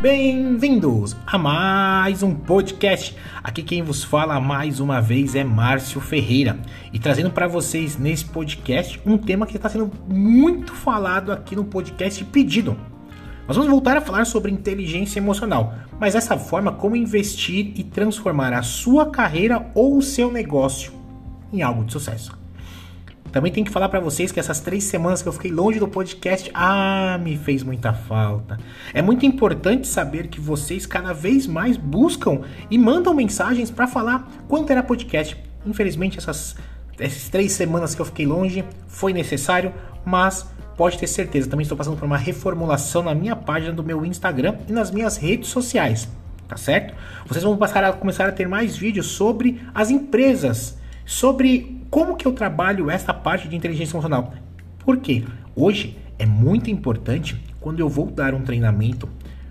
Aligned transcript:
Bem-vindos 0.00 1.14
a 1.26 1.36
mais 1.36 2.22
um 2.22 2.34
podcast. 2.34 3.14
Aqui 3.44 3.62
quem 3.62 3.82
vos 3.82 4.02
fala 4.02 4.40
mais 4.40 4.80
uma 4.80 4.98
vez 4.98 5.34
é 5.34 5.44
Márcio 5.44 6.00
Ferreira 6.00 6.58
e 6.90 6.98
trazendo 6.98 7.30
para 7.30 7.46
vocês 7.46 7.98
nesse 7.98 8.24
podcast 8.24 8.98
um 9.04 9.18
tema 9.18 9.46
que 9.46 9.56
está 9.56 9.68
sendo 9.68 9.92
muito 10.08 10.72
falado 10.72 11.30
aqui 11.30 11.54
no 11.54 11.66
podcast 11.66 12.24
pedido. 12.24 12.78
Nós 13.46 13.58
vamos 13.58 13.70
voltar 13.70 13.98
a 13.98 14.00
falar 14.00 14.24
sobre 14.24 14.50
inteligência 14.50 15.18
emocional, 15.18 15.74
mas 15.98 16.14
dessa 16.14 16.38
forma 16.38 16.72
como 16.72 16.96
investir 16.96 17.74
e 17.76 17.84
transformar 17.84 18.54
a 18.54 18.62
sua 18.62 19.10
carreira 19.10 19.70
ou 19.74 19.98
o 19.98 20.02
seu 20.02 20.32
negócio 20.32 20.94
em 21.52 21.60
algo 21.60 21.84
de 21.84 21.92
sucesso. 21.92 22.39
Também 23.32 23.52
tenho 23.52 23.64
que 23.64 23.72
falar 23.72 23.88
para 23.88 24.00
vocês 24.00 24.32
que 24.32 24.40
essas 24.40 24.60
três 24.60 24.84
semanas 24.84 25.22
que 25.22 25.28
eu 25.28 25.32
fiquei 25.32 25.50
longe 25.50 25.78
do 25.78 25.86
podcast, 25.86 26.50
ah, 26.52 27.18
me 27.22 27.36
fez 27.36 27.62
muita 27.62 27.92
falta. 27.92 28.58
É 28.92 29.00
muito 29.00 29.24
importante 29.24 29.86
saber 29.86 30.28
que 30.28 30.40
vocês 30.40 30.86
cada 30.86 31.12
vez 31.12 31.46
mais 31.46 31.76
buscam 31.76 32.40
e 32.70 32.76
mandam 32.76 33.14
mensagens 33.14 33.70
para 33.70 33.86
falar 33.86 34.28
quanto 34.48 34.70
era 34.70 34.82
podcast. 34.82 35.36
Infelizmente, 35.64 36.18
essas, 36.18 36.56
essas 36.98 37.28
três 37.28 37.52
semanas 37.52 37.94
que 37.94 38.00
eu 38.00 38.06
fiquei 38.06 38.26
longe 38.26 38.64
foi 38.88 39.12
necessário, 39.12 39.72
mas 40.04 40.46
pode 40.76 40.98
ter 40.98 41.06
certeza, 41.06 41.46
também 41.46 41.62
estou 41.62 41.76
passando 41.76 41.98
por 41.98 42.06
uma 42.06 42.16
reformulação 42.16 43.02
na 43.02 43.14
minha 43.14 43.36
página 43.36 43.70
do 43.70 43.84
meu 43.84 44.02
Instagram 44.04 44.56
e 44.66 44.72
nas 44.72 44.90
minhas 44.90 45.18
redes 45.18 45.50
sociais, 45.50 46.08
tá 46.48 46.56
certo? 46.56 46.94
Vocês 47.26 47.44
vão 47.44 47.54
passar 47.54 47.84
a 47.84 47.92
começar 47.92 48.26
a 48.26 48.32
ter 48.32 48.48
mais 48.48 48.78
vídeos 48.78 49.08
sobre 49.08 49.60
as 49.74 49.90
empresas, 49.90 50.79
sobre 51.10 51.82
como 51.90 52.14
que 52.14 52.24
eu 52.24 52.32
trabalho 52.32 52.88
essa 52.88 53.12
parte 53.12 53.48
de 53.48 53.56
inteligência 53.56 53.94
emocional? 53.94 54.32
Porque 54.78 55.24
hoje 55.56 55.98
é 56.16 56.24
muito 56.24 56.70
importante 56.70 57.36
quando 57.58 57.80
eu 57.80 57.88
vou 57.88 58.06
dar 58.06 58.32
um 58.32 58.42
treinamento 58.42 59.08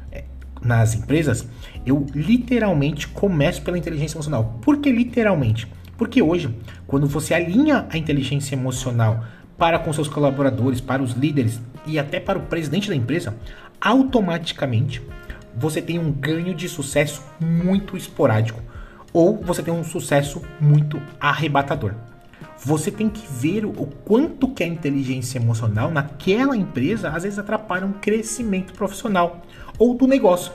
é, 0.09 0.23
nas 0.61 0.95
empresas, 0.95 1.45
eu 1.85 2.05
literalmente 2.15 3.09
começo 3.09 3.61
pela 3.61 3.77
inteligência 3.77 4.15
emocional. 4.15 4.57
Por 4.61 4.77
que 4.77 4.89
literalmente? 4.89 5.67
Porque 5.97 6.21
hoje, 6.21 6.55
quando 6.87 7.05
você 7.05 7.33
alinha 7.33 7.85
a 7.89 7.97
inteligência 7.97 8.55
emocional 8.55 9.25
para 9.57 9.79
com 9.79 9.91
seus 9.91 10.07
colaboradores, 10.07 10.79
para 10.79 11.03
os 11.03 11.11
líderes 11.11 11.59
e 11.85 11.99
até 11.99 12.21
para 12.21 12.39
o 12.39 12.43
presidente 12.43 12.87
da 12.87 12.95
empresa, 12.95 13.35
automaticamente 13.81 15.01
você 15.57 15.81
tem 15.81 15.99
um 15.99 16.09
ganho 16.09 16.55
de 16.55 16.69
sucesso 16.69 17.21
muito 17.37 17.97
esporádico 17.97 18.61
ou 19.13 19.37
você 19.37 19.63
tem 19.63 19.73
um 19.73 19.83
sucesso 19.83 20.41
muito 20.59 21.01
arrebatador. 21.19 21.93
Você 22.63 22.91
tem 22.91 23.09
que 23.09 23.25
ver 23.25 23.65
o 23.65 23.71
quanto 24.03 24.49
que 24.49 24.63
a 24.63 24.67
inteligência 24.67 25.39
emocional 25.39 25.89
naquela 25.89 26.55
empresa 26.55 27.09
às 27.09 27.23
vezes 27.23 27.39
atrapalha 27.39 27.85
um 27.85 27.93
crescimento 27.93 28.73
profissional 28.73 29.41
ou 29.77 29.95
do 29.95 30.05
negócio. 30.05 30.51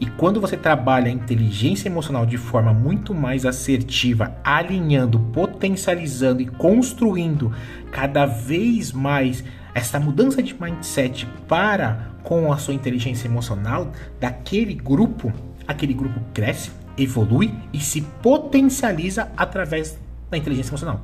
E 0.00 0.06
quando 0.06 0.40
você 0.40 0.56
trabalha 0.56 1.08
a 1.08 1.14
inteligência 1.14 1.88
emocional 1.88 2.26
de 2.26 2.36
forma 2.36 2.72
muito 2.72 3.14
mais 3.14 3.44
assertiva, 3.44 4.34
alinhando, 4.42 5.18
potencializando 5.18 6.40
e 6.42 6.46
construindo 6.46 7.52
cada 7.90 8.24
vez 8.26 8.90
mais 8.90 9.44
essa 9.74 10.00
mudança 10.00 10.42
de 10.42 10.60
mindset 10.60 11.26
para 11.46 12.10
com 12.22 12.52
a 12.52 12.56
sua 12.56 12.74
inteligência 12.74 13.28
emocional 13.28 13.92
daquele 14.18 14.74
grupo, 14.74 15.32
aquele 15.66 15.94
grupo 15.94 16.20
cresce, 16.32 16.70
evolui 16.96 17.52
e 17.72 17.80
se 17.80 18.02
potencializa 18.22 19.30
através 19.36 19.98
da 20.30 20.36
inteligência 20.36 20.70
emocional. 20.70 21.00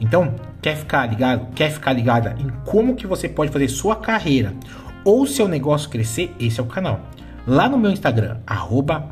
Então, 0.00 0.34
quer 0.62 0.76
ficar 0.76 1.06
ligado, 1.06 1.48
quer 1.54 1.70
ficar 1.70 1.92
ligada 1.92 2.34
em 2.38 2.48
como 2.64 2.96
que 2.96 3.06
você 3.06 3.28
pode 3.28 3.52
fazer 3.52 3.68
sua 3.68 3.96
carreira 3.96 4.54
ou 5.04 5.26
seu 5.26 5.46
negócio 5.46 5.90
crescer, 5.90 6.34
esse 6.38 6.60
é 6.60 6.62
o 6.62 6.66
canal. 6.66 7.00
Lá 7.46 7.68
no 7.68 7.78
meu 7.78 7.90
Instagram, 7.90 8.38
arroba 8.46 9.10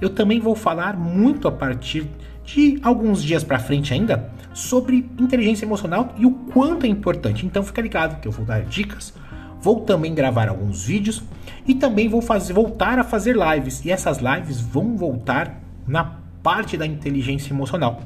eu 0.00 0.10
também 0.10 0.40
vou 0.40 0.54
falar 0.54 0.96
muito 0.96 1.48
a 1.48 1.52
partir 1.52 2.06
de 2.44 2.78
alguns 2.82 3.22
dias 3.22 3.42
para 3.42 3.58
frente 3.58 3.92
ainda 3.92 4.30
sobre 4.52 5.10
inteligência 5.18 5.64
emocional 5.64 6.14
e 6.16 6.24
o 6.24 6.30
quanto 6.30 6.86
é 6.86 6.88
importante. 6.88 7.44
Então 7.44 7.62
fica 7.62 7.82
ligado 7.82 8.20
que 8.20 8.28
eu 8.28 8.32
vou 8.32 8.44
dar 8.44 8.62
dicas, 8.62 9.12
vou 9.60 9.80
também 9.80 10.14
gravar 10.14 10.48
alguns 10.48 10.84
vídeos 10.84 11.22
e 11.66 11.74
também 11.74 12.08
vou 12.08 12.22
fazer, 12.22 12.52
voltar 12.52 12.98
a 12.98 13.04
fazer 13.04 13.36
lives. 13.36 13.84
E 13.84 13.90
essas 13.90 14.18
lives 14.18 14.60
vão 14.60 14.96
voltar 14.96 15.60
na 15.86 16.18
parte 16.42 16.76
da 16.76 16.86
inteligência 16.86 17.52
emocional 17.52 18.02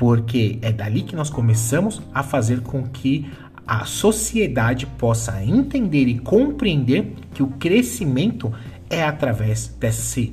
porque 0.00 0.58
é 0.62 0.72
dali 0.72 1.02
que 1.02 1.14
nós 1.14 1.28
começamos 1.28 2.00
a 2.14 2.22
fazer 2.22 2.62
com 2.62 2.84
que 2.84 3.30
a 3.66 3.84
sociedade 3.84 4.86
possa 4.86 5.44
entender 5.44 6.08
e 6.08 6.18
compreender 6.18 7.12
que 7.34 7.42
o 7.42 7.48
crescimento 7.48 8.50
é 8.88 9.04
através 9.04 9.68
desse 9.78 10.32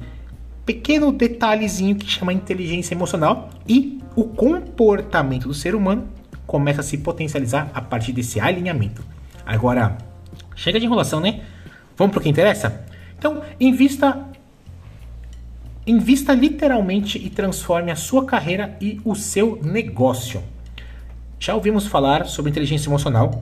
pequeno 0.65 1.11
detalhezinho 1.11 1.97
que 1.97 2.09
chama 2.09 2.31
inteligência 2.31 2.95
emocional 2.95 3.49
e 3.67 3.99
o 4.15 4.23
comportamento 4.23 5.49
do 5.49 5.53
ser 5.53 5.75
humano 5.75 6.07
começa 6.45 6.79
a 6.79 6.83
se 6.83 6.97
potencializar 6.99 7.69
a 7.73 7.81
partir 7.81 8.13
desse 8.13 8.39
alinhamento. 8.39 9.03
Agora, 9.45 9.97
chega 10.57 10.77
de 10.77 10.85
enrolação, 10.85 11.21
né? 11.21 11.39
Vamos 11.95 12.11
para 12.11 12.19
o 12.19 12.23
que 12.23 12.29
interessa? 12.29 12.85
Então, 13.17 13.41
invista 13.59 14.27
Invista 15.87 16.33
literalmente 16.33 17.17
e 17.17 17.29
transforme 17.29 17.91
a 17.91 17.95
sua 17.95 18.25
carreira 18.25 18.75
e 18.81 18.99
o 19.05 19.15
seu 19.15 19.57
negócio. 19.63 20.43
Já 21.39 21.55
ouvimos 21.55 21.87
falar 21.87 22.25
sobre 22.25 22.51
inteligência 22.51 22.89
emocional? 22.89 23.41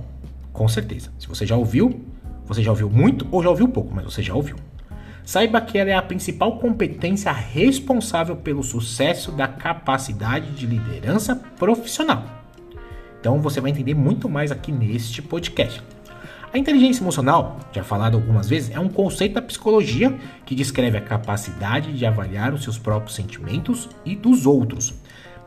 Com 0.53 0.67
certeza. 0.67 1.11
Se 1.17 1.27
você 1.27 1.43
já 1.43 1.55
ouviu, 1.55 2.05
você 2.45 2.61
já 2.61 2.69
ouviu 2.69 2.87
muito 2.87 3.27
ou 3.31 3.41
já 3.41 3.49
ouviu 3.49 3.67
pouco, 3.67 3.91
mas 3.95 4.05
você 4.05 4.21
já 4.21 4.35
ouviu. 4.35 4.57
Saiba 5.23 5.59
que 5.59 5.75
ela 5.75 5.89
é 5.89 5.95
a 5.95 6.03
principal 6.03 6.59
competência 6.59 7.31
responsável 7.31 8.35
pelo 8.35 8.61
sucesso 8.61 9.31
da 9.31 9.47
capacidade 9.47 10.51
de 10.51 10.67
liderança 10.67 11.35
profissional. 11.57 12.23
Então 13.19 13.41
você 13.41 13.59
vai 13.59 13.71
entender 13.71 13.95
muito 13.95 14.29
mais 14.29 14.51
aqui 14.51 14.71
neste 14.71 15.19
podcast. 15.19 15.81
A 16.55 16.57
inteligência 16.57 17.03
emocional, 17.03 17.59
já 17.73 17.83
falado 17.83 18.15
algumas 18.15 18.47
vezes, 18.47 18.73
é 18.73 18.79
um 18.79 18.87
conceito 18.87 19.33
da 19.33 19.41
psicologia 19.41 20.17
que 20.45 20.55
descreve 20.55 20.97
a 20.97 21.01
capacidade 21.01 21.91
de 21.91 22.05
avaliar 22.05 22.53
os 22.53 22.63
seus 22.63 22.77
próprios 22.77 23.13
sentimentos 23.13 23.89
e 24.05 24.15
dos 24.15 24.45
outros, 24.45 24.93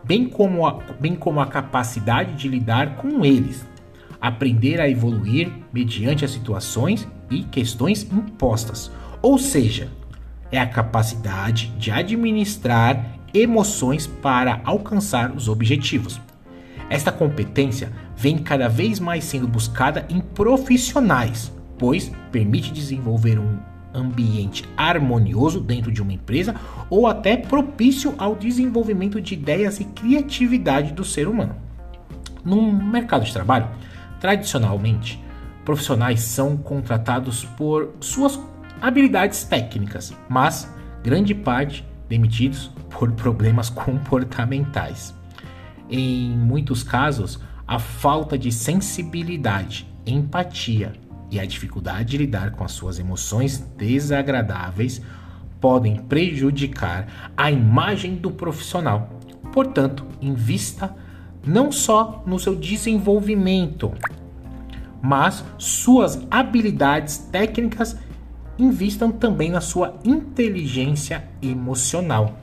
bem 0.05 0.29
como 0.29 0.67
a, 0.67 0.73
bem 1.01 1.15
como 1.17 1.41
a 1.41 1.47
capacidade 1.47 2.35
de 2.35 2.47
lidar 2.47 2.97
com 2.97 3.25
eles, 3.25 3.67
aprender 4.21 4.83
a 4.83 4.87
evoluir 4.91 5.51
mediante 5.73 6.27
as 6.27 6.31
situações 6.31 7.09
e 7.31 7.43
questões 7.43 8.03
impostas. 8.13 8.91
Ou 9.23 9.39
seja, 9.39 9.89
é 10.53 10.61
a 10.61 10.67
capacidade 10.67 11.69
de 11.79 11.91
administrar 11.91 13.19
emoções 13.33 14.07
para 14.07 14.61
alcançar 14.63 15.33
os 15.35 15.49
objetivos. 15.49 16.21
Esta 16.91 17.13
competência 17.13 17.93
vem 18.17 18.39
cada 18.39 18.69
vez 18.69 18.99
mais 18.99 19.25
sendo 19.25 19.47
buscada 19.47 20.07
em 20.09 20.21
profissionais, 20.21 21.53
pois 21.79 22.11
permite 22.33 22.73
desenvolver 22.73 23.39
um 23.39 23.59
ambiente 23.93 24.65
harmonioso 24.77 25.61
dentro 25.61 25.91
de 25.91 26.03
uma 26.03 26.13
empresa 26.13 26.55
ou 26.89 27.07
até 27.07 27.37
propício 27.37 28.15
ao 28.19 28.35
desenvolvimento 28.35 29.21
de 29.21 29.35
ideias 29.35 29.81
e 29.81 29.85
criatividade 29.85 30.93
do 30.93 31.05
ser 31.05 31.29
humano. 31.29 31.57
No 32.45 32.73
mercado 32.73 33.25
de 33.25 33.33
trabalho, 33.33 33.69
tradicionalmente, 34.21 35.23
profissionais 35.65 36.21
são 36.21 36.57
contratados 36.57 37.45
por 37.45 37.95
suas 38.01 38.41
habilidades 38.81 39.45
técnicas, 39.45 40.15
mas 40.29 40.73
grande 41.03 41.35
parte 41.35 41.85
demitidos 42.09 42.71
por 42.91 43.13
problemas 43.13 43.69
comportamentais. 43.69 45.18
Em 45.91 46.31
muitos 46.31 46.83
casos, 46.83 47.41
a 47.67 47.79
falta 47.79 48.39
de 48.39 48.53
sensibilidade, 48.53 49.87
empatia 50.07 50.93
e 51.31 51.39
a 51.39 51.47
dificuldade 51.47 52.11
de 52.11 52.19
lidar 52.19 52.53
com 52.53 52.65
as 52.65 52.73
suas 52.73 52.99
emoções 52.99 53.59
desagradáveis 53.77 55.03
podem 55.61 55.97
prejudicar 55.97 57.33
a 57.37 57.51
imagem 57.51 58.15
do 58.17 58.31
profissional. 58.31 59.11
Portanto, 59.53 60.05
invista 60.21 60.95
não 61.45 61.73
só 61.73 62.23
no 62.27 62.39
seu 62.39 62.55
desenvolvimento, 62.55 63.93
mas 65.01 65.45
suas 65.59 66.21
habilidades 66.31 67.19
técnicas 67.19 67.97
invistam 68.59 69.11
também 69.11 69.51
na 69.51 69.61
sua 69.61 69.99
inteligência 70.05 71.29
emocional. 71.41 72.39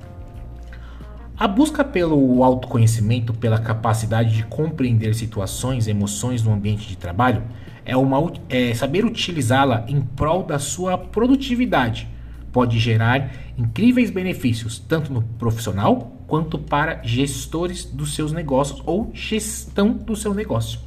A 1.37 1.49
busca 1.49 1.83
pelo 1.83 2.41
autoconhecimento, 2.45 3.33
pela 3.33 3.59
capacidade 3.59 4.33
de 4.33 4.43
compreender 4.45 5.13
situações 5.13 5.85
emoções 5.85 6.41
no 6.41 6.53
ambiente 6.53 6.87
de 6.87 6.95
trabalho, 6.95 7.43
é, 7.83 7.95
uma, 7.97 8.31
é 8.47 8.73
saber 8.73 9.03
utilizá-la 9.03 9.83
em 9.89 9.99
prol 9.99 10.43
da 10.43 10.57
sua 10.57 10.97
produtividade. 10.97 12.07
Pode 12.53 12.79
gerar 12.79 13.33
incríveis 13.57 14.09
benefícios, 14.09 14.79
tanto 14.79 15.11
no 15.11 15.23
profissional 15.23 16.13
quanto 16.25 16.57
para 16.57 17.01
gestores 17.03 17.83
dos 17.83 18.15
seus 18.15 18.31
negócios 18.31 18.81
ou 18.85 19.11
gestão 19.13 19.91
do 19.91 20.15
seu 20.15 20.33
negócio. 20.33 20.79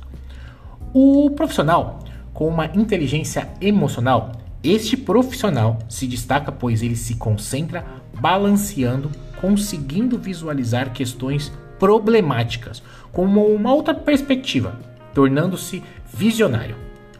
O 0.95 1.31
profissional, 1.33 1.99
com 2.33 2.49
uma 2.49 2.65
inteligência 2.75 3.47
emocional, 3.61 4.33
Este 4.63 4.97
profissional 4.97 5.79
se 5.89 6.07
destaca 6.07 6.51
pois 6.51 6.83
ele 6.83 6.97
se 6.97 7.15
concentra 7.15 7.85
balanceando, 8.21 9.09
conseguindo 9.41 10.19
visualizar 10.19 10.93
questões 10.93 11.53
problemáticas 11.79 12.83
com 13.13 13.25
uma 13.25 13.73
outra 13.73 13.95
perspectiva, 13.95 14.79
tornando-se 15.15 15.83
visionário, 16.13 16.77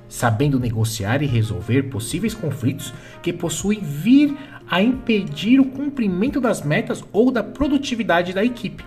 sabendo 0.09 0.59
negociar 0.59 1.23
e 1.23 1.27
resolver 1.27 1.85
possíveis 1.85 2.35
conflitos 2.35 2.93
que 3.23 3.33
possuem 3.33 3.81
vir 3.81 4.37
a 4.71 4.83
impedir 4.83 5.61
o 5.61 5.65
cumprimento 5.65 6.41
das 6.41 6.63
metas 6.63 7.03
ou 7.13 7.31
da 7.31 7.43
produtividade 7.43 8.33
da 8.33 8.45
equipe. 8.45 8.85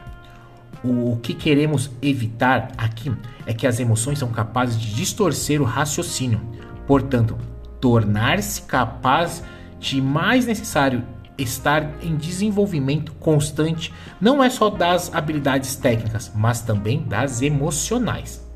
O 0.83 1.17
que 1.21 1.33
queremos 1.33 1.91
evitar 2.01 2.71
aqui 2.77 3.11
é 3.45 3.53
que 3.53 3.67
as 3.67 3.79
emoções 3.79 4.17
são 4.17 4.29
capazes 4.29 4.79
de 4.79 4.95
distorcer 4.95 5.61
o 5.61 5.65
raciocínio, 5.65 6.41
portanto, 6.87 7.37
tornar-se 7.79 8.63
capaz 8.63 9.43
de 9.79 10.01
mais 10.01 10.45
necessário 10.45 11.03
estar 11.41 11.89
em 12.01 12.15
desenvolvimento 12.15 13.11
constante 13.13 13.93
não 14.19 14.43
é 14.43 14.49
só 14.49 14.69
das 14.69 15.13
habilidades 15.13 15.75
técnicas, 15.75 16.31
mas 16.35 16.61
também 16.61 17.03
das 17.03 17.41
emocionais. 17.41 18.47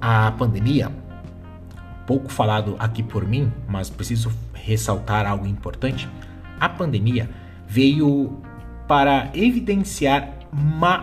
A 0.00 0.32
pandemia, 0.32 0.90
pouco 2.06 2.30
falado 2.30 2.76
aqui 2.78 3.02
por 3.02 3.26
mim, 3.26 3.52
mas 3.68 3.88
preciso 3.88 4.32
ressaltar 4.52 5.26
algo 5.26 5.46
importante. 5.46 6.08
A 6.58 6.68
pandemia 6.68 7.28
veio 7.66 8.40
para 8.86 9.30
evidenciar 9.34 10.38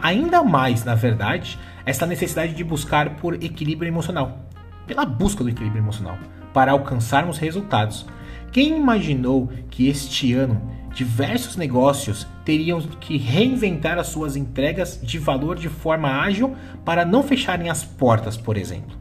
ainda 0.02 0.44
mais, 0.44 0.84
na 0.84 0.96
verdade, 0.96 1.58
essa 1.86 2.06
necessidade 2.06 2.54
de 2.54 2.64
buscar 2.64 3.16
por 3.16 3.36
equilíbrio 3.36 3.90
emocional, 3.90 4.38
pela 4.86 5.06
busca 5.06 5.44
do 5.44 5.50
equilíbrio 5.50 5.82
emocional 5.82 6.18
para 6.54 6.72
alcançarmos 6.72 7.38
resultados. 7.38 8.06
Quem 8.52 8.78
imaginou 8.78 9.48
que 9.70 9.88
este 9.88 10.34
ano 10.34 10.62
diversos 10.94 11.56
negócios 11.56 12.28
teriam 12.44 12.82
que 12.82 13.18
reinventar 13.18 13.98
as 13.98 14.08
suas 14.08 14.36
entregas 14.36 15.00
de 15.02 15.18
valor 15.18 15.58
de 15.58 15.70
forma 15.70 16.10
ágil 16.10 16.56
para 16.84 17.06
não 17.06 17.24
fecharem 17.24 17.70
as 17.70 17.84
portas, 17.84 18.38
por 18.38 18.58
exemplo? 18.58 18.98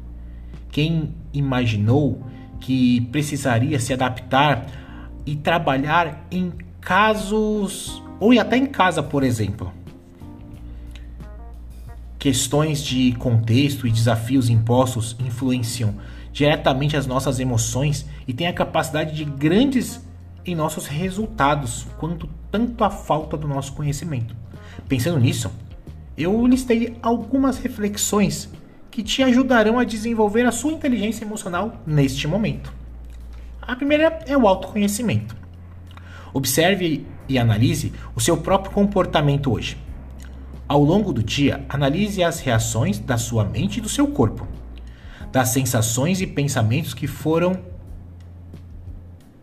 Quem 0.70 1.14
imaginou 1.32 2.23
que 2.61 3.00
precisaria 3.12 3.79
se 3.79 3.93
adaptar 3.93 4.67
e 5.25 5.37
trabalhar 5.37 6.26
em 6.31 6.52
casos 6.81 8.02
ou 8.20 8.38
até 8.38 8.56
em 8.56 8.67
casa, 8.67 9.02
por 9.02 9.23
exemplo? 9.23 9.73
Questões 12.19 12.82
de 12.82 13.12
contexto 13.12 13.87
e 13.87 13.90
desafios 13.90 14.49
impostos 14.50 15.17
influenciam 15.20 15.94
diretamente 16.32 16.96
as 16.96 17.06
nossas 17.06 17.40
emoções 17.40 18.06
e 18.26 18.32
tem 18.32 18.46
a 18.46 18.52
capacidade 18.52 19.14
de 19.14 19.25
grandes 19.25 20.00
em 20.44 20.55
nossos 20.55 20.87
resultados, 20.87 21.87
quanto 21.99 22.29
tanto 22.50 22.85
a 22.85 22.90
falta 22.90 23.37
do 23.37 23.46
nosso 23.46 23.73
conhecimento. 23.73 24.35
Pensando 24.88 25.19
nisso, 25.19 25.50
eu 26.17 26.46
listei 26.46 26.96
algumas 27.02 27.58
reflexões 27.58 28.49
que 28.90 29.02
te 29.02 29.23
ajudarão 29.23 29.79
a 29.79 29.85
desenvolver 29.85 30.46
a 30.46 30.52
sua 30.52 30.73
inteligência 30.73 31.25
emocional 31.25 31.82
neste 31.87 32.26
momento. 32.26 32.73
A 33.61 33.76
primeira 33.76 34.20
é 34.26 34.37
o 34.37 34.49
autoconhecimento. 34.49 35.37
Observe 36.32 37.06
e 37.29 37.38
analise 37.38 37.93
o 38.14 38.20
seu 38.20 38.37
próprio 38.37 38.73
comportamento 38.73 39.52
hoje. 39.52 39.76
Ao 40.67 40.82
longo 40.82 41.12
do 41.12 41.23
dia, 41.23 41.64
analise 41.69 42.23
as 42.23 42.40
reações 42.40 42.99
da 42.99 43.17
sua 43.17 43.44
mente 43.44 43.79
e 43.79 43.81
do 43.81 43.88
seu 43.88 44.08
corpo 44.08 44.46
das 45.31 45.50
sensações 45.50 46.20
e 46.20 46.26
pensamentos 46.26 46.94
que 46.94 47.06
foram 47.06 47.58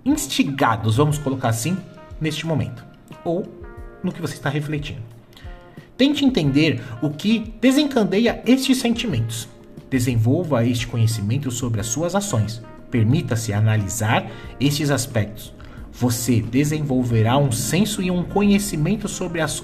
instigados, 0.05 0.97
vamos 0.97 1.17
colocar 1.17 1.49
assim, 1.49 1.75
neste 2.21 2.45
momento, 2.45 2.85
ou 3.23 3.43
no 4.03 4.11
que 4.11 4.21
você 4.21 4.35
está 4.35 4.49
refletindo. 4.49 5.01
Tente 5.97 6.23
entender 6.23 6.83
o 7.01 7.09
que 7.09 7.53
desencadeia 7.59 8.41
estes 8.45 8.77
sentimentos. 8.77 9.47
Desenvolva 9.89 10.65
este 10.65 10.87
conhecimento 10.87 11.49
sobre 11.49 11.79
as 11.79 11.87
suas 11.87 12.15
ações. 12.15 12.61
Permita-se 12.91 13.53
analisar 13.53 14.29
estes 14.59 14.91
aspectos. 14.91 15.53
Você 15.93 16.41
desenvolverá 16.41 17.37
um 17.37 17.51
senso 17.51 18.01
e 18.01 18.11
um 18.11 18.23
conhecimento 18.23 19.07
sobre 19.07 19.39
as 19.39 19.63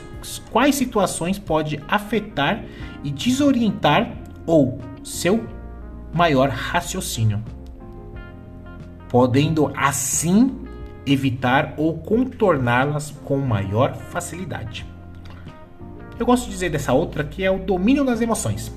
quais 0.50 0.76
situações 0.76 1.38
pode 1.38 1.82
afetar 1.88 2.64
e 3.04 3.12
desorientar 3.12 4.16
ou 4.46 4.80
seu 5.04 5.46
maior 6.14 6.50
raciocínio, 6.50 7.44
podendo 9.12 9.72
assim 9.76 10.66
evitar 11.06 11.74
ou 11.78 11.98
contorná-las 11.98 13.12
com 13.26 13.38
maior 13.38 13.94
facilidade. 13.94 14.86
Eu 16.18 16.26
gosto 16.26 16.46
de 16.46 16.52
dizer 16.52 16.70
dessa 16.70 16.94
outra 16.94 17.24
que 17.24 17.44
é 17.44 17.52
o 17.52 17.60
domínio 17.60 18.06
das 18.06 18.22
emoções. 18.22 18.72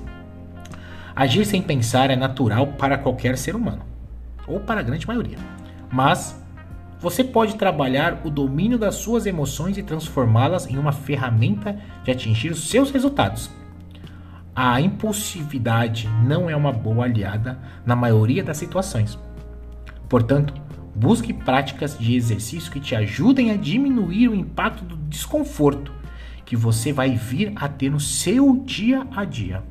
Agir 1.15 1.45
sem 1.45 1.61
pensar 1.61 2.09
é 2.09 2.15
natural 2.15 2.67
para 2.77 2.97
qualquer 2.97 3.37
ser 3.37 3.55
humano, 3.55 3.83
ou 4.45 4.59
para 4.59 4.81
a 4.81 4.83
grande 4.83 5.07
maioria. 5.07 5.37
Mas 5.89 6.39
você 6.99 7.23
pode 7.23 7.55
trabalhar 7.55 8.21
o 8.25 8.29
domínio 8.29 8.77
das 8.77 8.95
suas 8.95 9.25
emoções 9.25 9.77
e 9.77 9.83
transformá-las 9.83 10.67
em 10.67 10.77
uma 10.77 10.91
ferramenta 10.91 11.79
de 12.03 12.11
atingir 12.11 12.51
os 12.51 12.69
seus 12.69 12.91
resultados 12.91 13.49
a 14.55 14.79
impulsividade 14.79 16.07
não 16.23 16.49
é 16.49 16.55
uma 16.55 16.71
boa 16.71 17.03
aliada 17.03 17.59
na 17.85 17.93
maioria 17.93 18.41
das 18.41 18.55
situações. 18.55 19.19
Portanto, 20.09 20.53
busque 20.95 21.33
práticas 21.33 21.97
de 21.97 22.15
exercício 22.15 22.71
que 22.71 22.79
te 22.79 22.95
ajudem 22.95 23.51
a 23.51 23.57
diminuir 23.57 24.29
o 24.29 24.35
impacto 24.35 24.83
do 24.83 24.95
desconforto 24.95 25.91
que 26.45 26.55
você 26.55 26.93
vai 26.93 27.15
vir 27.15 27.51
a 27.55 27.67
ter 27.67 27.89
no 27.89 27.99
seu 27.99 28.57
dia 28.63 29.05
a 29.15 29.25
dia. 29.25 29.63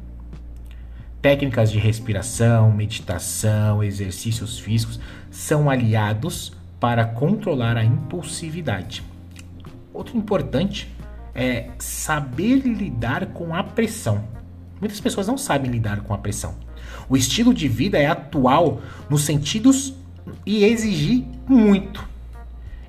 Técnicas 1.23 1.71
de 1.71 1.79
respiração, 1.79 2.71
meditação, 2.71 3.83
exercícios 3.83 4.59
físicos 4.59 5.01
são 5.31 5.71
aliados 5.71 6.53
para 6.79 7.07
controlar 7.07 7.79
a 7.79 7.85
impulsividade. 7.85 9.03
Outro 9.93 10.19
importante 10.19 10.93
é 11.35 11.71
saber 11.79 12.57
lidar 12.67 13.27
com 13.27 13.55
a 13.55 13.63
pressão. 13.63 14.25
Muitas 14.79 15.01
pessoas 15.01 15.27
não 15.27 15.39
sabem 15.39 15.71
lidar 15.71 16.03
com 16.03 16.13
a 16.13 16.19
pressão. 16.19 16.57
O 17.09 17.17
estilo 17.17 17.55
de 17.55 17.69
vida 17.69 17.97
é 17.97 18.07
atual 18.07 18.83
nos 19.09 19.23
sentidos 19.23 19.95
e 20.45 20.65
exigir 20.65 21.25
muito. 21.49 22.07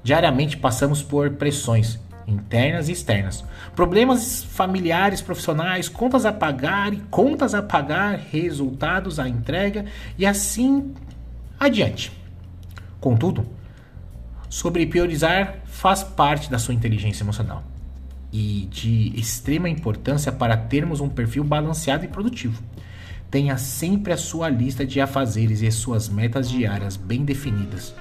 Diariamente 0.04 0.58
passamos 0.58 1.02
por 1.02 1.32
pressões 1.32 2.00
internas 2.28 2.90
e 2.90 2.92
externas, 2.92 3.44
problemas 3.76 4.44
familiares, 4.44 5.22
profissionais, 5.22 5.88
contas 5.88 6.26
a 6.26 6.34
pagar 6.34 6.94
e 6.94 6.98
contas 7.12 7.54
a 7.54 7.62
pagar, 7.62 8.20
resultados 8.32 9.20
à 9.20 9.30
entrega 9.30 9.86
e 10.18 10.26
assim 10.26 10.94
adiante. 11.60 12.12
Contudo, 13.00 13.46
sobre 14.50 14.86
priorizar 14.86 15.60
faz 15.66 16.04
parte 16.04 16.50
da 16.50 16.58
sua 16.58 16.74
inteligência 16.74 17.24
emocional 17.24 17.64
e 18.32 18.68
de 18.72 19.18
extrema 19.20 19.70
importância 19.70 20.32
para 20.32 20.58
termos 20.58 21.00
um 21.02 21.10
perfil 21.10 21.44
balanceado 21.44 22.06
e 22.06 22.08
produtivo. 22.08 22.62
Tenha 23.30 23.58
sempre 23.58 24.14
a 24.14 24.18
sua 24.18 24.50
lista 24.50 24.86
de 24.86 25.02
afazeres 25.02 25.62
e 25.62 25.68
as 25.68 25.76
suas 25.76 26.08
metas 26.08 26.50
diárias 26.50 26.96
bem 26.96 27.26
definidas, 27.26 27.94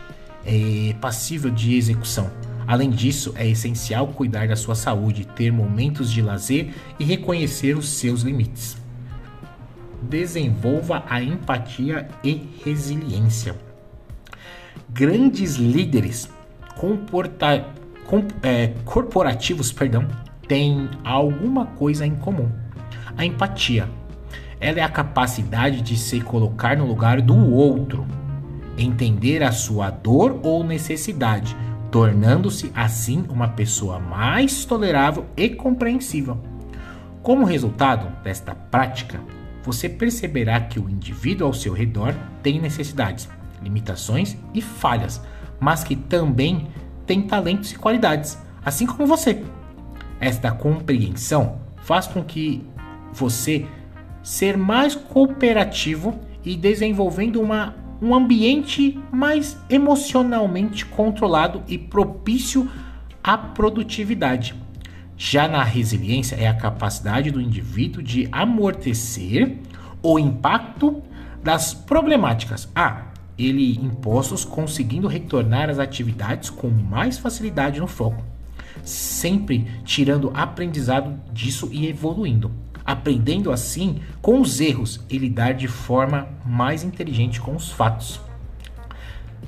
é 0.44 0.94
passível 1.00 1.50
de 1.50 1.74
execução. 1.74 2.30
Além 2.66 2.90
disso, 2.90 3.34
é 3.36 3.46
essencial 3.46 4.08
cuidar 4.08 4.48
da 4.48 4.56
sua 4.56 4.74
saúde, 4.74 5.26
ter 5.26 5.50
momentos 5.50 6.10
de 6.10 6.22
lazer 6.22 6.72
e 6.98 7.04
reconhecer 7.04 7.76
os 7.76 7.88
seus 7.88 8.22
limites. 8.22 8.76
Desenvolva 10.02 11.04
a 11.08 11.22
empatia 11.22 12.08
e 12.22 12.48
resiliência. 12.64 13.54
Grandes 14.90 15.56
líderes 15.56 16.28
comporta, 16.76 17.66
com, 18.06 18.24
é, 18.42 18.68
corporativos 18.84 19.72
perdão, 19.72 20.06
têm 20.46 20.88
alguma 21.02 21.66
coisa 21.66 22.06
em 22.06 22.14
comum: 22.14 22.50
a 23.16 23.24
empatia. 23.24 23.88
Ela 24.64 24.78
é 24.78 24.82
a 24.82 24.88
capacidade 24.88 25.82
de 25.82 25.94
se 25.94 26.22
colocar 26.22 26.74
no 26.74 26.86
lugar 26.86 27.20
do 27.20 27.36
outro, 27.52 28.06
entender 28.78 29.42
a 29.42 29.52
sua 29.52 29.90
dor 29.90 30.40
ou 30.42 30.64
necessidade, 30.64 31.54
tornando-se 31.90 32.72
assim 32.74 33.26
uma 33.28 33.46
pessoa 33.46 33.98
mais 33.98 34.64
tolerável 34.64 35.26
e 35.36 35.50
compreensível. 35.50 36.38
Como 37.22 37.44
resultado 37.44 38.10
desta 38.22 38.54
prática, 38.54 39.20
você 39.62 39.86
perceberá 39.86 40.58
que 40.62 40.80
o 40.80 40.88
indivíduo 40.88 41.46
ao 41.46 41.52
seu 41.52 41.74
redor 41.74 42.14
tem 42.42 42.58
necessidades, 42.58 43.28
limitações 43.62 44.34
e 44.54 44.62
falhas, 44.62 45.20
mas 45.60 45.84
que 45.84 45.94
também 45.94 46.68
tem 47.04 47.20
talentos 47.20 47.70
e 47.70 47.76
qualidades, 47.76 48.38
assim 48.64 48.86
como 48.86 49.06
você. 49.06 49.44
Esta 50.18 50.50
compreensão 50.52 51.60
faz 51.82 52.06
com 52.06 52.24
que 52.24 52.66
você 53.12 53.66
ser 54.24 54.56
mais 54.56 54.94
cooperativo 54.94 56.18
e 56.42 56.56
desenvolvendo 56.56 57.40
uma, 57.40 57.76
um 58.00 58.14
ambiente 58.14 58.98
mais 59.12 59.56
emocionalmente 59.68 60.86
controlado 60.86 61.62
e 61.68 61.76
propício 61.76 62.68
à 63.22 63.36
produtividade. 63.36 64.54
Já 65.16 65.46
na 65.46 65.62
resiliência 65.62 66.36
é 66.36 66.48
a 66.48 66.54
capacidade 66.54 67.30
do 67.30 67.40
indivíduo 67.40 68.02
de 68.02 68.26
amortecer 68.32 69.58
o 70.02 70.18
impacto 70.18 71.02
das 71.42 71.74
problemáticas. 71.74 72.68
Ah, 72.74 73.08
ele 73.38 73.76
impostos 73.76 74.44
conseguindo 74.44 75.06
retornar 75.06 75.68
às 75.68 75.78
atividades 75.78 76.48
com 76.48 76.68
mais 76.68 77.18
facilidade 77.18 77.78
no 77.78 77.86
foco, 77.86 78.24
sempre 78.82 79.66
tirando 79.84 80.30
aprendizado 80.34 81.20
disso 81.32 81.68
e 81.72 81.86
evoluindo, 81.86 82.50
aprendendo 82.84 83.50
assim 83.50 84.00
com 84.20 84.40
os 84.40 84.60
erros 84.60 85.00
e 85.08 85.16
lidar 85.16 85.54
de 85.54 85.66
forma 85.66 86.28
mais 86.44 86.84
inteligente 86.84 87.40
com 87.40 87.56
os 87.56 87.70
fatos. 87.70 88.20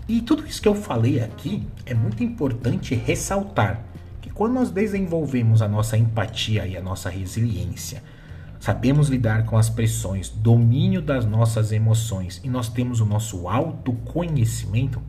E 0.09 0.21
tudo 0.21 0.47
isso 0.47 0.63
que 0.63 0.69
eu 0.69 0.75
falei 0.75 1.21
aqui 1.21 1.67
é 1.85 1.93
muito 1.93 2.23
importante 2.23 2.95
ressaltar 2.95 3.81
que 4.23 4.31
quando 4.31 4.55
nós 4.55 4.71
desenvolvemos 4.71 5.61
a 5.61 5.69
nossa 5.69 5.99
empatia 5.99 6.67
e 6.67 6.77
a 6.77 6.83
nossa 6.83 7.11
resiliência, 7.11 8.03
sabemos 8.61 9.09
lidar 9.09 9.45
com 9.45 9.59
as 9.59 9.69
pressões, 9.69 10.29
domínio 10.29 11.03
das 11.03 11.27
nossas 11.27 11.73
emoções 11.73 12.41
e 12.45 12.49
nós 12.49 12.69
temos 12.69 13.01
o 13.01 13.07
nosso 13.07 13.49
autoconhecimento, 13.49 15.03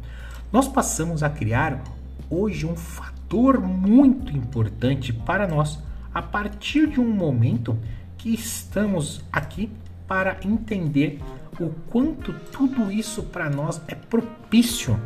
nós 0.51 0.67
passamos 0.67 1.21
a 1.23 1.29
criar 1.29 1.83
hoje 2.29 2.65
um 2.65 2.75
fator 2.75 3.59
muito 3.59 4.35
importante 4.35 5.13
para 5.13 5.47
nós 5.47 5.79
a 6.13 6.21
partir 6.21 6.87
de 6.87 6.99
um 6.99 7.09
momento 7.09 7.77
que 8.17 8.33
estamos 8.33 9.21
aqui 9.31 9.71
para 10.07 10.37
entender 10.43 11.19
o 11.59 11.69
quanto 11.89 12.33
tudo 12.51 12.91
isso 12.91 13.23
para 13.23 13.49
nós 13.49 13.81
é 13.87 13.95
propício 13.95 14.99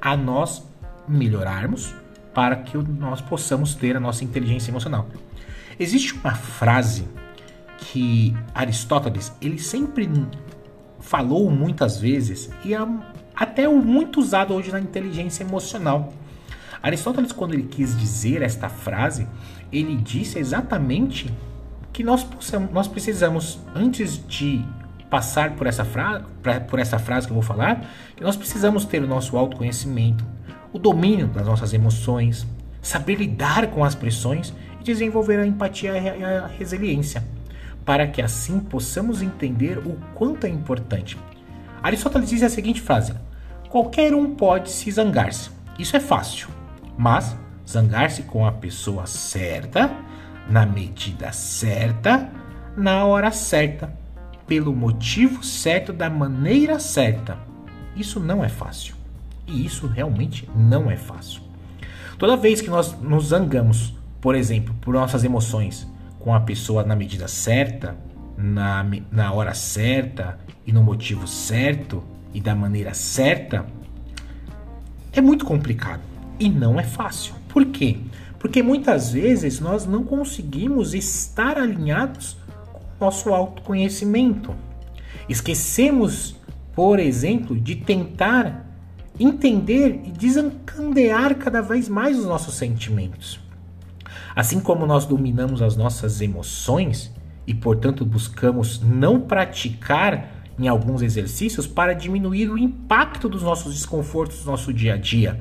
a 0.00 0.16
nós 0.16 0.64
melhorarmos 1.08 1.94
para 2.34 2.56
que 2.56 2.76
nós 2.76 3.20
possamos 3.20 3.74
ter 3.74 3.96
a 3.96 4.00
nossa 4.00 4.24
inteligência 4.24 4.70
emocional. 4.70 5.08
Existe 5.78 6.12
uma 6.14 6.34
frase 6.34 7.06
que 7.78 8.34
Aristóteles 8.54 9.32
ele 9.40 9.58
sempre 9.58 10.08
falou 11.00 11.50
muitas 11.50 12.00
vezes 12.00 12.50
e 12.64 12.74
é 12.74 12.78
até 13.34 13.68
muito 13.68 14.20
usado 14.20 14.54
hoje 14.54 14.72
na 14.72 14.80
inteligência 14.80 15.44
emocional. 15.44 16.12
Aristóteles, 16.82 17.32
quando 17.32 17.54
ele 17.54 17.64
quis 17.64 17.96
dizer 17.98 18.42
esta 18.42 18.68
frase, 18.68 19.26
ele 19.72 19.96
disse 19.96 20.38
exatamente 20.38 21.32
que 21.96 22.04
nós, 22.04 22.22
possamos, 22.22 22.70
nós 22.72 22.86
precisamos, 22.86 23.58
antes 23.74 24.22
de 24.28 24.62
passar 25.08 25.56
por 25.56 25.66
essa, 25.66 25.82
fra 25.82 26.20
por 26.68 26.78
essa 26.78 26.98
frase 26.98 27.26
que 27.26 27.32
eu 27.32 27.36
vou 27.36 27.42
falar, 27.42 27.90
que 28.14 28.22
nós 28.22 28.36
precisamos 28.36 28.84
ter 28.84 29.02
o 29.02 29.06
nosso 29.06 29.34
autoconhecimento, 29.34 30.22
o 30.74 30.78
domínio 30.78 31.26
das 31.26 31.46
nossas 31.46 31.72
emoções, 31.72 32.46
saber 32.82 33.14
lidar 33.14 33.68
com 33.68 33.82
as 33.82 33.94
pressões 33.94 34.52
e 34.78 34.84
desenvolver 34.84 35.38
a 35.38 35.46
empatia 35.46 35.96
e 35.96 36.22
a 36.22 36.46
resiliência 36.46 37.24
para 37.82 38.06
que 38.06 38.20
assim 38.20 38.60
possamos 38.60 39.22
entender 39.22 39.78
o 39.78 39.96
quanto 40.14 40.44
é 40.44 40.50
importante. 40.50 41.16
Aristóteles 41.82 42.28
diz 42.28 42.42
a 42.42 42.50
seguinte 42.50 42.82
frase: 42.82 43.14
Qualquer 43.70 44.12
um 44.12 44.34
pode 44.34 44.70
se 44.70 44.90
zangar-se. 44.90 45.48
Isso 45.78 45.96
é 45.96 46.00
fácil, 46.00 46.48
mas 46.98 47.34
zangar-se 47.66 48.24
com 48.24 48.44
a 48.44 48.52
pessoa 48.52 49.06
certa, 49.06 49.90
na 50.48 50.64
medida 50.64 51.32
certa, 51.32 52.30
na 52.76 53.04
hora 53.04 53.30
certa, 53.30 53.92
pelo 54.46 54.74
motivo 54.74 55.44
certo, 55.44 55.92
da 55.92 56.08
maneira 56.08 56.78
certa. 56.78 57.38
Isso 57.96 58.20
não 58.20 58.44
é 58.44 58.48
fácil. 58.48 58.94
E 59.46 59.64
isso 59.64 59.86
realmente 59.86 60.48
não 60.54 60.90
é 60.90 60.96
fácil. 60.96 61.40
Toda 62.18 62.36
vez 62.36 62.60
que 62.60 62.70
nós 62.70 62.98
nos 63.00 63.26
zangamos, 63.26 63.94
por 64.20 64.34
exemplo, 64.34 64.74
por 64.80 64.94
nossas 64.94 65.24
emoções, 65.24 65.86
com 66.18 66.34
a 66.34 66.40
pessoa 66.40 66.82
na 66.82 66.96
medida 66.96 67.28
certa, 67.28 67.96
na, 68.36 68.84
na 69.10 69.32
hora 69.32 69.54
certa 69.54 70.38
e 70.66 70.72
no 70.72 70.82
motivo 70.82 71.26
certo 71.26 72.02
e 72.34 72.40
da 72.40 72.54
maneira 72.54 72.92
certa, 72.94 73.66
é 75.12 75.20
muito 75.20 75.44
complicado 75.44 76.02
e 76.38 76.48
não 76.48 76.78
é 76.78 76.82
fácil. 76.82 77.34
Por 77.48 77.64
quê? 77.66 77.98
Porque 78.38 78.62
muitas 78.62 79.12
vezes 79.12 79.60
nós 79.60 79.86
não 79.86 80.04
conseguimos 80.04 80.94
estar 80.94 81.58
alinhados 81.58 82.36
com 82.72 82.78
o 82.78 83.06
nosso 83.06 83.32
autoconhecimento. 83.32 84.54
Esquecemos, 85.28 86.36
por 86.74 86.98
exemplo, 86.98 87.58
de 87.58 87.76
tentar 87.76 88.66
entender 89.18 90.02
e 90.04 90.10
desencandear 90.10 91.36
cada 91.36 91.60
vez 91.60 91.88
mais 91.88 92.18
os 92.18 92.26
nossos 92.26 92.54
sentimentos. 92.54 93.40
Assim 94.34 94.60
como 94.60 94.86
nós 94.86 95.06
dominamos 95.06 95.62
as 95.62 95.76
nossas 95.76 96.20
emoções 96.20 97.10
e, 97.46 97.54
portanto, 97.54 98.04
buscamos 98.04 98.80
não 98.80 99.20
praticar 99.20 100.30
em 100.58 100.68
alguns 100.68 101.02
exercícios 101.02 101.66
para 101.66 101.94
diminuir 101.94 102.50
o 102.50 102.58
impacto 102.58 103.28
dos 103.28 103.42
nossos 103.42 103.74
desconfortos 103.74 104.44
no 104.44 104.52
nosso 104.52 104.72
dia 104.72 104.94
a 104.94 104.96
dia. 104.96 105.40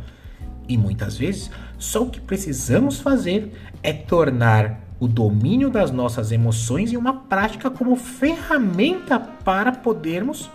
E 0.67 0.77
muitas 0.77 1.17
vezes, 1.17 1.51
só 1.77 2.03
o 2.03 2.09
que 2.09 2.19
precisamos 2.19 2.99
fazer 2.99 3.51
é 3.83 3.93
tornar 3.93 4.81
o 4.99 5.07
domínio 5.07 5.69
das 5.69 5.91
nossas 5.91 6.31
emoções 6.31 6.91
em 6.91 6.97
uma 6.97 7.13
prática 7.13 7.69
como 7.69 7.95
ferramenta 7.95 9.19
para 9.19 9.71
podermos 9.71 10.49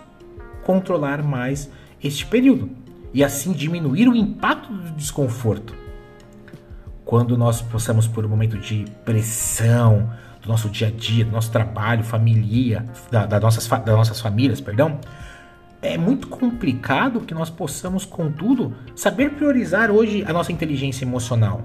controlar 0.63 1.23
mais 1.23 1.69
este 2.03 2.25
período 2.25 2.69
e 3.13 3.23
assim 3.23 3.51
diminuir 3.51 4.07
o 4.07 4.15
impacto 4.15 4.71
do 4.71 4.91
desconforto. 4.91 5.75
Quando 7.05 7.37
nós 7.37 7.61
passamos 7.61 8.07
por 8.07 8.25
um 8.25 8.29
momento 8.29 8.57
de 8.57 8.85
pressão 9.05 10.11
do 10.41 10.49
nosso 10.49 10.69
dia 10.69 10.87
a 10.87 10.91
dia, 10.91 11.25
do 11.25 11.31
nosso 11.31 11.51
trabalho, 11.51 12.03
família, 12.03 12.85
da, 13.11 13.25
da 13.25 13.39
nossas, 13.39 13.67
das 13.67 13.95
nossas 13.95 14.19
famílias, 14.19 14.59
perdão, 14.59 14.99
é 15.81 15.97
muito 15.97 16.27
complicado 16.27 17.21
que 17.21 17.33
nós 17.33 17.49
possamos, 17.49 18.05
contudo, 18.05 18.73
saber 18.95 19.31
priorizar 19.31 19.89
hoje 19.89 20.23
a 20.27 20.31
nossa 20.31 20.51
inteligência 20.51 21.03
emocional 21.03 21.61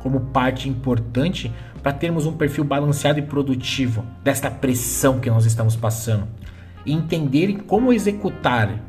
como 0.00 0.20
parte 0.20 0.68
importante 0.68 1.52
para 1.82 1.92
termos 1.92 2.26
um 2.26 2.32
perfil 2.32 2.64
balanceado 2.64 3.18
e 3.18 3.22
produtivo 3.22 4.04
desta 4.24 4.50
pressão 4.50 5.20
que 5.20 5.30
nós 5.30 5.46
estamos 5.46 5.76
passando 5.76 6.26
e 6.84 6.92
entender 6.92 7.62
como 7.66 7.92
executar 7.92 8.80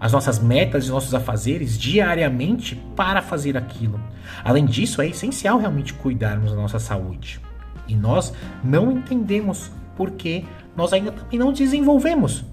as 0.00 0.12
nossas 0.12 0.38
metas 0.38 0.86
e 0.86 0.90
nossos 0.90 1.14
afazeres 1.14 1.78
diariamente 1.78 2.74
para 2.96 3.20
fazer 3.20 3.56
aquilo. 3.56 4.00
Além 4.42 4.64
disso, 4.64 5.02
é 5.02 5.08
essencial 5.08 5.58
realmente 5.58 5.92
cuidarmos 5.92 6.50
da 6.50 6.56
nossa 6.56 6.78
saúde. 6.78 7.38
E 7.86 7.94
nós 7.94 8.32
não 8.64 8.90
entendemos 8.90 9.70
porque 9.96 10.44
nós 10.74 10.94
ainda 10.94 11.12
também 11.12 11.38
não 11.38 11.52
desenvolvemos 11.52 12.44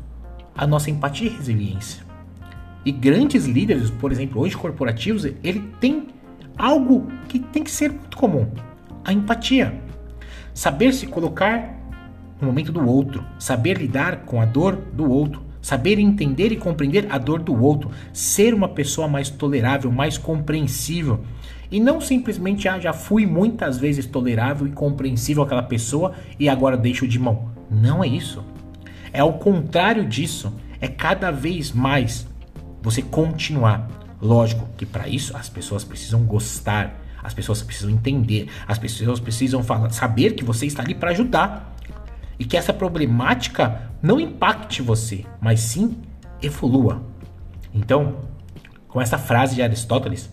a 0.57 0.65
nossa 0.65 0.89
empatia 0.89 1.27
e 1.27 1.35
resiliência. 1.35 2.03
E 2.83 2.91
grandes 2.91 3.45
líderes, 3.45 3.91
por 3.91 4.11
exemplo, 4.11 4.41
hoje 4.41 4.57
corporativos, 4.57 5.25
ele 5.25 5.71
tem 5.79 6.07
algo 6.57 7.07
que 7.27 7.39
tem 7.39 7.63
que 7.63 7.71
ser 7.71 7.91
muito 7.91 8.17
comum: 8.17 8.47
a 9.05 9.13
empatia. 9.13 9.81
Saber 10.53 10.93
se 10.93 11.05
colocar 11.05 11.77
no 12.41 12.47
momento 12.47 12.71
do 12.71 12.85
outro, 12.85 13.23
saber 13.37 13.77
lidar 13.77 14.23
com 14.25 14.41
a 14.41 14.45
dor 14.45 14.75
do 14.75 15.09
outro, 15.09 15.41
saber 15.61 15.99
entender 15.99 16.51
e 16.51 16.55
compreender 16.55 17.07
a 17.09 17.17
dor 17.17 17.41
do 17.41 17.61
outro, 17.61 17.91
ser 18.13 18.53
uma 18.53 18.69
pessoa 18.69 19.07
mais 19.07 19.29
tolerável, 19.29 19.91
mais 19.91 20.17
compreensível. 20.17 21.19
E 21.69 21.79
não 21.79 21.99
simplesmente, 21.99 22.67
ah, 22.69 22.79
já 22.79 22.93
fui 22.93 23.25
muitas 23.25 23.77
vezes 23.77 24.05
tolerável 24.05 24.65
e 24.65 24.71
compreensível 24.71 25.43
aquela 25.43 25.63
pessoa 25.63 26.13
e 26.39 26.47
agora 26.47 26.77
deixo 26.77 27.07
de 27.07 27.19
mão. 27.19 27.49
Não 27.69 28.03
é 28.03 28.07
isso. 28.07 28.43
É 29.17 29.19
ao 29.19 29.33
contrário 29.33 30.05
disso. 30.05 30.53
É 30.79 30.87
cada 30.87 31.31
vez 31.31 31.71
mais 31.71 32.27
você 32.83 33.01
continuar. 33.01 33.89
Lógico 34.21 34.69
que 34.77 34.85
para 34.85 35.07
isso 35.07 35.35
as 35.35 35.49
pessoas 35.49 35.83
precisam 35.83 36.23
gostar, 36.23 37.01
as 37.23 37.33
pessoas 37.33 37.63
precisam 37.63 37.89
entender, 37.89 38.47
as 38.67 38.77
pessoas 38.77 39.19
precisam 39.19 39.63
falar, 39.63 39.89
saber 39.89 40.35
que 40.35 40.43
você 40.43 40.67
está 40.67 40.83
ali 40.83 40.93
para 40.93 41.09
ajudar 41.09 41.75
e 42.37 42.45
que 42.45 42.55
essa 42.55 42.71
problemática 42.71 43.89
não 44.03 44.19
impacte 44.19 44.83
você, 44.83 45.25
mas 45.41 45.61
sim 45.61 45.97
evolua. 46.39 47.01
Então, 47.73 48.17
com 48.87 49.01
essa 49.01 49.17
frase 49.17 49.55
de 49.55 49.63
Aristóteles 49.63 50.31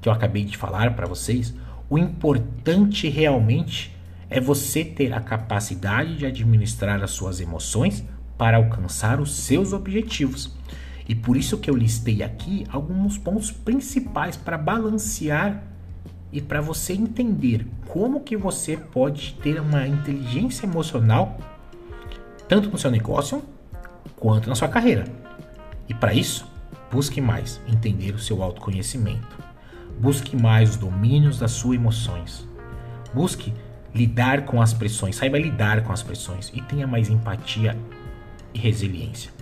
que 0.00 0.08
eu 0.08 0.12
acabei 0.14 0.44
de 0.44 0.56
falar 0.56 0.94
para 0.94 1.06
vocês, 1.06 1.52
o 1.90 1.98
importante 1.98 3.10
realmente 3.10 3.94
é 4.30 4.40
você 4.40 4.84
ter 4.84 5.12
a 5.12 5.20
capacidade 5.20 6.16
de 6.16 6.24
administrar 6.24 7.02
as 7.02 7.10
suas 7.10 7.40
emoções 7.40 8.04
para 8.38 8.56
alcançar 8.56 9.20
os 9.20 9.34
seus 9.34 9.72
objetivos. 9.72 10.54
E 11.08 11.14
por 11.14 11.36
isso 11.36 11.58
que 11.58 11.68
eu 11.68 11.76
listei 11.76 12.22
aqui 12.22 12.64
alguns 12.70 13.18
pontos 13.18 13.50
principais 13.50 14.36
para 14.36 14.56
balancear 14.56 15.64
e 16.32 16.40
para 16.40 16.60
você 16.60 16.92
entender 16.92 17.66
como 17.88 18.20
que 18.20 18.36
você 18.36 18.76
pode 18.76 19.34
ter 19.42 19.60
uma 19.60 19.84
inteligência 19.86 20.64
emocional 20.64 21.36
tanto 22.48 22.70
no 22.70 22.78
seu 22.78 22.90
negócio 22.90 23.42
quanto 24.16 24.48
na 24.48 24.54
sua 24.54 24.68
carreira. 24.68 25.04
E 25.88 25.94
para 25.94 26.14
isso, 26.14 26.46
busque 26.90 27.20
mais 27.20 27.60
entender 27.66 28.14
o 28.14 28.18
seu 28.18 28.42
autoconhecimento. 28.42 29.38
Busque 29.98 30.36
mais 30.36 30.70
os 30.70 30.76
domínios 30.76 31.38
das 31.38 31.50
suas 31.50 31.74
emoções. 31.74 32.48
Busque 33.12 33.52
lidar 33.94 34.44
com 34.44 34.60
as 34.62 34.72
pressões, 34.72 35.16
saiba 35.16 35.38
lidar 35.38 35.82
com 35.82 35.92
as 35.92 36.02
pressões 36.02 36.50
e 36.54 36.60
tenha 36.62 36.86
mais 36.86 37.08
empatia 37.08 37.76
e 38.54 38.58
resiliência. 38.58 39.32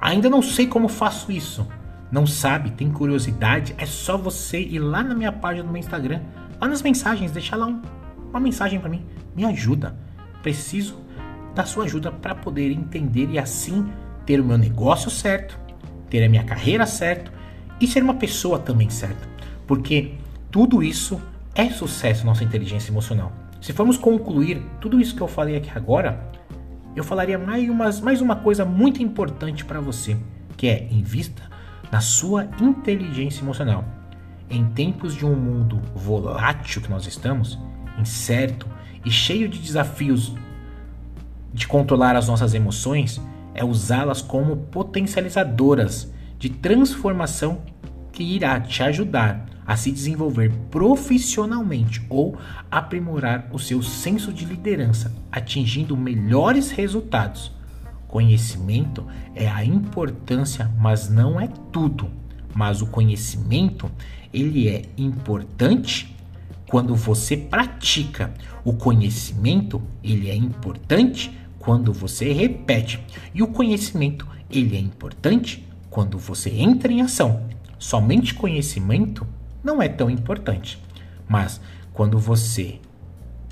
Ainda 0.00 0.30
não 0.30 0.42
sei 0.42 0.66
como 0.66 0.88
faço 0.88 1.32
isso. 1.32 1.66
Não 2.10 2.26
sabe, 2.26 2.70
tem 2.70 2.90
curiosidade? 2.90 3.74
É 3.76 3.84
só 3.84 4.16
você 4.16 4.60
ir 4.60 4.78
lá 4.78 5.02
na 5.02 5.14
minha 5.14 5.32
página 5.32 5.64
do 5.64 5.70
meu 5.70 5.78
Instagram, 5.78 6.22
lá 6.60 6.66
nas 6.66 6.80
mensagens, 6.80 7.32
deixar 7.32 7.56
lá 7.56 7.66
um, 7.66 7.82
uma 8.30 8.40
mensagem 8.40 8.80
para 8.80 8.88
mim. 8.88 9.04
Me 9.36 9.44
ajuda. 9.44 9.94
Preciso 10.42 10.98
da 11.54 11.64
sua 11.64 11.84
ajuda 11.84 12.10
para 12.10 12.34
poder 12.34 12.70
entender 12.70 13.28
e 13.30 13.38
assim 13.38 13.86
ter 14.24 14.40
o 14.40 14.44
meu 14.44 14.56
negócio 14.56 15.10
certo, 15.10 15.58
ter 16.08 16.24
a 16.24 16.28
minha 16.28 16.44
carreira 16.44 16.86
certa 16.86 17.32
e 17.80 17.86
ser 17.86 18.02
uma 18.02 18.14
pessoa 18.14 18.58
também 18.58 18.88
certa. 18.88 19.28
Porque 19.66 20.14
tudo 20.50 20.82
isso 20.82 21.20
é 21.54 21.68
sucesso 21.68 22.24
nossa 22.24 22.44
inteligência 22.44 22.90
emocional. 22.90 23.32
Se 23.60 23.72
formos 23.72 23.96
concluir 23.96 24.62
tudo 24.80 25.00
isso 25.00 25.14
que 25.16 25.20
eu 25.20 25.28
falei 25.28 25.56
aqui 25.56 25.70
agora, 25.74 26.30
eu 26.94 27.02
falaria 27.02 27.38
mais, 27.38 27.68
umas, 27.68 28.00
mais 28.00 28.20
uma 28.20 28.36
coisa 28.36 28.64
muito 28.64 29.02
importante 29.02 29.64
para 29.64 29.80
você, 29.80 30.16
que 30.56 30.68
é 30.68 30.88
invista 30.90 31.42
na 31.90 32.00
sua 32.00 32.48
inteligência 32.60 33.42
emocional. 33.42 33.84
Em 34.48 34.64
tempos 34.64 35.14
de 35.14 35.26
um 35.26 35.34
mundo 35.34 35.80
volátil 35.94 36.80
que 36.80 36.90
nós 36.90 37.06
estamos, 37.06 37.58
incerto 37.98 38.66
e 39.04 39.10
cheio 39.10 39.48
de 39.48 39.58
desafios 39.58 40.34
de 41.52 41.66
controlar 41.66 42.16
as 42.16 42.28
nossas 42.28 42.54
emoções, 42.54 43.20
é 43.54 43.64
usá-las 43.64 44.22
como 44.22 44.56
potencializadoras 44.56 46.12
de 46.38 46.48
transformação 46.48 47.62
que 48.12 48.22
irá 48.22 48.60
te 48.60 48.82
ajudar 48.82 49.46
a 49.68 49.76
se 49.76 49.92
desenvolver 49.92 50.50
profissionalmente 50.70 52.02
ou 52.08 52.38
aprimorar 52.70 53.50
o 53.52 53.58
seu 53.58 53.82
senso 53.82 54.32
de 54.32 54.46
liderança, 54.46 55.14
atingindo 55.30 55.94
melhores 55.94 56.70
resultados. 56.70 57.52
Conhecimento 58.06 59.06
é 59.34 59.46
a 59.46 59.62
importância, 59.62 60.72
mas 60.78 61.10
não 61.10 61.38
é 61.38 61.48
tudo. 61.70 62.10
Mas 62.54 62.80
o 62.80 62.86
conhecimento, 62.86 63.90
ele 64.32 64.68
é 64.68 64.84
importante 64.96 66.16
quando 66.66 66.96
você 66.96 67.36
pratica. 67.36 68.32
O 68.64 68.72
conhecimento, 68.72 69.82
ele 70.02 70.30
é 70.30 70.34
importante 70.34 71.30
quando 71.58 71.92
você 71.92 72.32
repete. 72.32 72.98
E 73.34 73.42
o 73.42 73.48
conhecimento, 73.48 74.26
ele 74.50 74.74
é 74.74 74.80
importante 74.80 75.68
quando 75.90 76.18
você 76.18 76.48
entra 76.48 76.90
em 76.90 77.02
ação. 77.02 77.46
Somente 77.78 78.32
conhecimento 78.32 79.26
não 79.68 79.82
é 79.82 79.88
tão 79.88 80.08
importante. 80.08 80.82
Mas 81.28 81.60
quando 81.92 82.18
você 82.18 82.80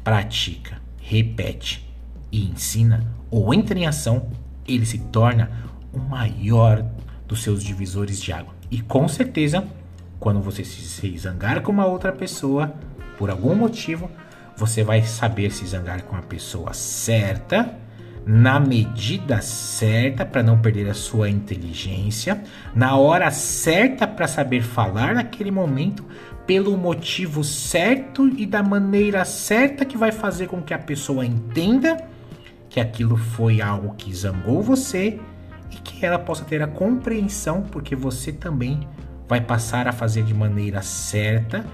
pratica, 0.02 0.80
repete 0.98 1.86
e 2.32 2.46
ensina 2.46 3.06
ou 3.30 3.52
entra 3.52 3.78
em 3.78 3.86
ação, 3.86 4.30
ele 4.66 4.86
se 4.86 4.98
torna 4.98 5.50
o 5.92 5.98
maior 5.98 6.84
dos 7.28 7.42
seus 7.42 7.62
divisores 7.62 8.20
de 8.20 8.32
água. 8.32 8.54
E 8.70 8.80
com 8.80 9.06
certeza, 9.06 9.64
quando 10.18 10.40
você 10.40 10.64
se 10.64 11.18
zangar 11.18 11.60
com 11.60 11.70
uma 11.70 11.86
outra 11.86 12.12
pessoa, 12.12 12.72
por 13.18 13.28
algum 13.28 13.54
motivo, 13.54 14.10
você 14.56 14.82
vai 14.82 15.02
saber 15.02 15.50
se 15.52 15.66
zangar 15.66 16.02
com 16.04 16.16
a 16.16 16.22
pessoa 16.22 16.72
certa, 16.72 17.74
na 18.26 18.58
medida 18.58 19.40
certa 19.40 20.26
para 20.26 20.42
não 20.42 20.58
perder 20.58 20.90
a 20.90 20.94
sua 20.94 21.30
inteligência, 21.30 22.42
na 22.74 22.96
hora 22.96 23.30
certa 23.30 24.04
para 24.04 24.26
saber 24.26 24.62
falar 24.62 25.14
naquele 25.14 25.52
momento, 25.52 26.04
pelo 26.44 26.76
motivo 26.76 27.44
certo 27.44 28.26
e 28.26 28.44
da 28.44 28.64
maneira 28.64 29.24
certa 29.24 29.84
que 29.84 29.96
vai 29.96 30.10
fazer 30.10 30.48
com 30.48 30.60
que 30.60 30.74
a 30.74 30.78
pessoa 30.78 31.24
entenda 31.24 32.04
que 32.68 32.80
aquilo 32.80 33.16
foi 33.16 33.60
algo 33.60 33.94
que 33.94 34.12
zangou 34.12 34.60
você 34.60 35.20
e 35.70 35.76
que 35.76 36.04
ela 36.04 36.18
possa 36.18 36.44
ter 36.44 36.60
a 36.60 36.66
compreensão, 36.66 37.62
porque 37.62 37.94
você 37.94 38.32
também 38.32 38.88
vai 39.28 39.40
passar 39.40 39.86
a 39.86 39.92
fazer 39.92 40.24
de 40.24 40.34
maneira 40.34 40.82
certa 40.82 41.64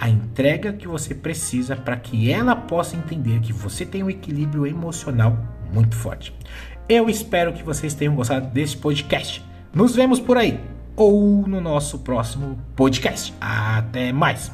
a 0.00 0.08
entrega 0.08 0.72
que 0.72 0.88
você 0.88 1.14
precisa 1.14 1.76
para 1.76 1.96
que 1.96 2.30
ela 2.30 2.56
possa 2.56 2.96
entender 2.96 3.40
que 3.40 3.52
você 3.52 3.84
tem 3.84 4.02
um 4.02 4.08
equilíbrio 4.08 4.66
emocional 4.66 5.57
muito 5.72 5.96
forte. 5.96 6.34
Eu 6.88 7.08
espero 7.08 7.52
que 7.52 7.62
vocês 7.62 7.94
tenham 7.94 8.14
gostado 8.14 8.46
desse 8.48 8.76
podcast. 8.76 9.44
Nos 9.74 9.94
vemos 9.94 10.18
por 10.18 10.36
aí 10.36 10.58
ou 10.96 11.46
no 11.46 11.60
nosso 11.60 12.00
próximo 12.00 12.58
podcast. 12.74 13.32
Até 13.40 14.12
mais! 14.12 14.50